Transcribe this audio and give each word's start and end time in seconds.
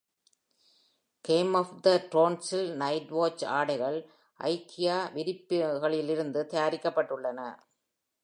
Game 1.25 1.53
of 1.53 1.75
த்ரோன்ஸில் 1.87 2.71
night 2.75 3.09
watch 3.09 3.45
ஆடைகள் 3.45 3.99
IKEA 4.39 5.09
விரிப்புகளிலிருந்து 5.15 6.43
தயாரிக்கப்பட்டள்ளன. 6.53 7.39